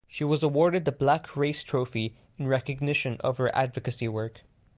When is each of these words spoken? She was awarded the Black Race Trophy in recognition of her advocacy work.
She 0.07 0.23
was 0.23 0.41
awarded 0.41 0.85
the 0.85 0.91
Black 0.91 1.37
Race 1.37 1.61
Trophy 1.61 2.15
in 2.39 2.47
recognition 2.47 3.17
of 3.19 3.37
her 3.37 3.55
advocacy 3.55 4.07
work. 4.07 4.41